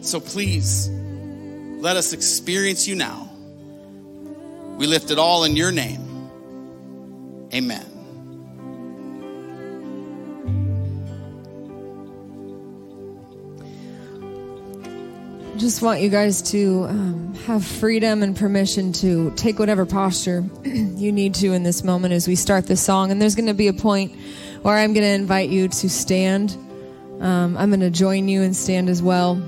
[0.05, 3.29] so please, let us experience you now.
[4.77, 6.05] We lift it all in your name.
[7.56, 7.95] Amen.
[15.58, 21.12] just want you guys to um, have freedom and permission to take whatever posture you
[21.12, 23.10] need to in this moment as we start this song.
[23.10, 24.16] And there's going to be a point
[24.62, 26.51] where I'm going to invite you to stand.
[27.22, 29.41] Um, I'm going to join you and stand as well.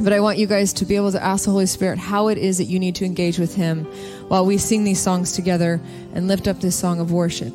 [0.00, 2.38] But I want you guys to be able to ask the Holy Spirit how it
[2.38, 3.84] is that you need to engage with Him
[4.28, 5.80] while we sing these songs together
[6.14, 7.52] and lift up this song of worship.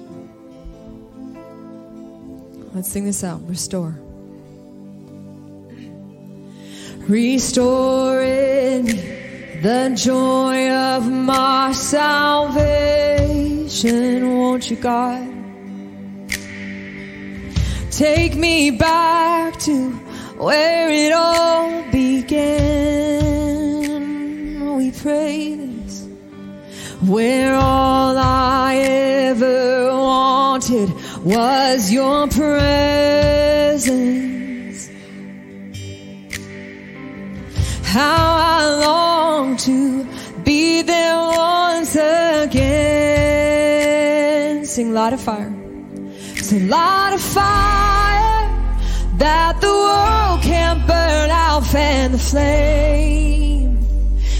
[2.74, 3.42] Let's sing this out.
[3.48, 4.00] Restore.
[7.08, 12.68] Restoring the joy of my salvation,
[14.38, 15.34] won't you, God?
[17.92, 20.07] Take me back to
[20.38, 23.18] where it all began.
[24.78, 26.08] We pray this,
[27.02, 33.98] where all I ever wanted was your presence.
[37.84, 40.06] How I long to
[40.44, 42.76] be there once again.
[44.66, 45.52] Sing light of fire.
[46.36, 48.48] Sing light of fire
[49.18, 50.27] that the world
[51.72, 53.80] fan the flame.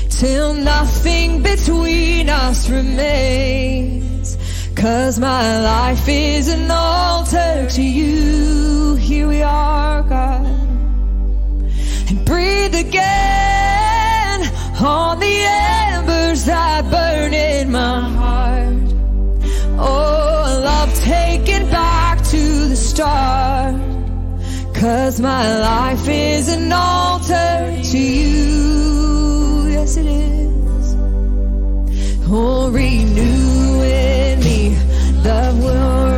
[0.10, 4.38] Till nothing between us remains.
[4.76, 8.96] Cause my life is an altar to you.
[8.96, 10.46] Here we are God.
[12.10, 14.40] And breathe again
[14.82, 15.38] on the
[15.96, 18.90] embers that burn in my heart.
[19.80, 23.87] Oh love taken back to the start
[24.80, 29.68] Cause my life is an altar to you.
[29.70, 30.96] Yes, it is.
[32.30, 34.70] Oh, renew in me
[35.24, 36.17] the will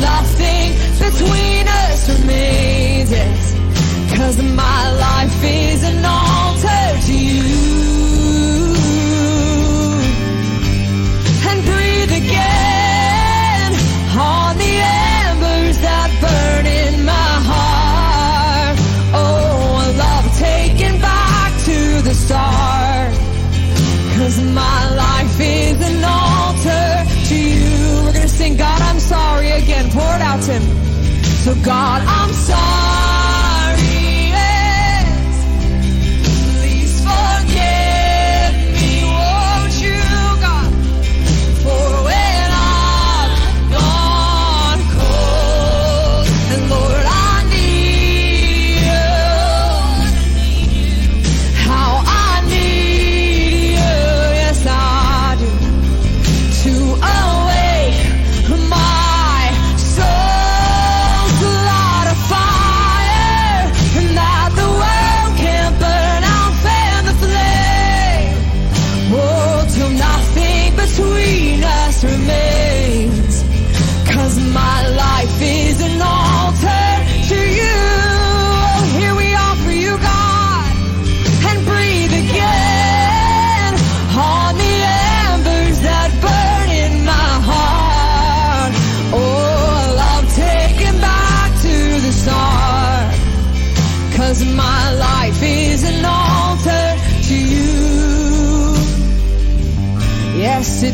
[0.00, 3.10] nothing between us remains.
[4.16, 6.04] Cause my life is an
[30.50, 30.62] him.
[31.44, 32.69] So God, I'm sorry.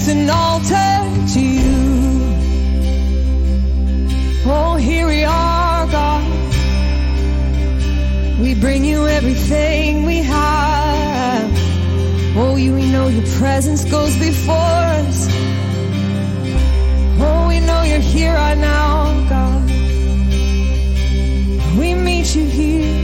[0.09, 1.73] It's an altar to you.
[4.47, 6.23] Oh, here we are, God.
[8.39, 11.51] We bring you everything we have.
[12.37, 15.27] Oh, you, we know your presence goes before us.
[17.19, 19.69] Oh, we know you're here right now, God.
[21.81, 22.95] We meet you here.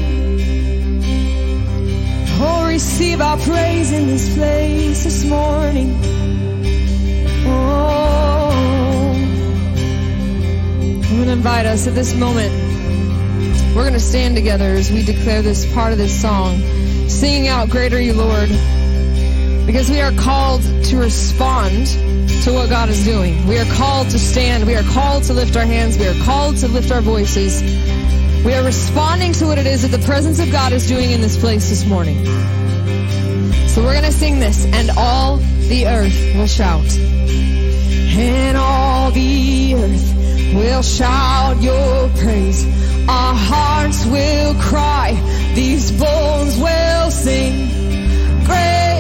[2.41, 5.62] Oh, receive our praise in this place this morning.
[11.43, 12.53] Invite us at this moment.
[13.75, 16.57] We're going to stand together as we declare this part of this song,
[17.09, 18.49] singing out Great Are You, Lord,
[19.67, 21.89] because we are called to respond
[22.45, 23.45] to what God is doing.
[23.49, 24.69] We are called to stand.
[24.69, 25.99] We are called to lift our hands.
[25.99, 27.61] We are called to lift our voices.
[28.45, 31.21] We are responding to what it is that the presence of God is doing in
[31.21, 32.25] this place this morning.
[33.67, 36.87] So we're going to sing this, and all the earth will shout.
[38.15, 40.22] And all the earth
[40.55, 42.65] will shout your praise.
[43.09, 45.09] Our hearts will cry.
[45.55, 47.69] These bones will sing.
[48.45, 48.93] Great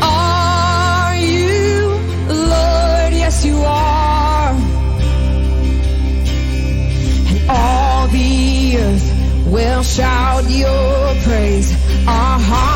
[0.00, 1.86] are you,
[2.28, 3.12] Lord.
[3.22, 4.50] Yes, you are.
[7.30, 11.72] And all the earth will shout your praise.
[12.06, 12.71] Our hearts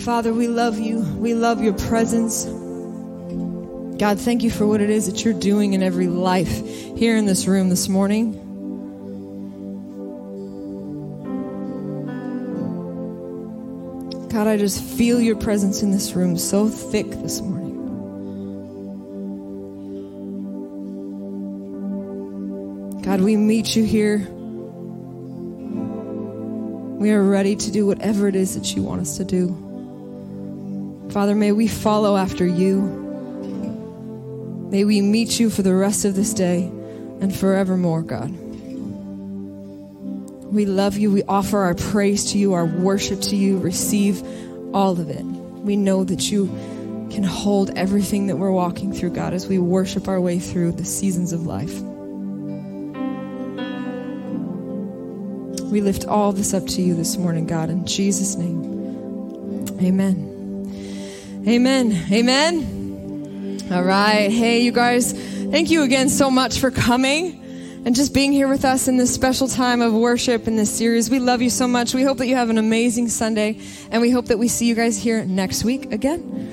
[0.00, 1.00] Father, we love you.
[1.18, 2.46] We love your presence.
[3.98, 6.64] God, thank you for what it is that you're doing in every life
[6.96, 8.32] here in this room this morning.
[14.30, 17.76] God, I just feel your presence in this room so thick this morning.
[23.02, 24.26] God, we meet you here.
[26.98, 29.69] We are ready to do whatever it is that you want us to do.
[31.12, 32.80] Father, may we follow after you.
[34.70, 36.62] May we meet you for the rest of this day
[37.20, 38.30] and forevermore, God.
[40.52, 41.10] We love you.
[41.10, 43.58] We offer our praise to you, our worship to you.
[43.58, 44.22] Receive
[44.72, 45.24] all of it.
[45.24, 46.46] We know that you
[47.10, 50.84] can hold everything that we're walking through, God, as we worship our way through the
[50.84, 51.80] seasons of life.
[55.70, 58.60] We lift all this up to you this morning, God, in Jesus' name.
[59.80, 60.29] Amen.
[61.48, 62.06] Amen.
[62.12, 63.62] Amen.
[63.72, 64.30] All right.
[64.30, 67.40] Hey, you guys, thank you again so much for coming
[67.86, 71.08] and just being here with us in this special time of worship in this series.
[71.08, 71.94] We love you so much.
[71.94, 73.58] We hope that you have an amazing Sunday,
[73.90, 76.52] and we hope that we see you guys here next week again.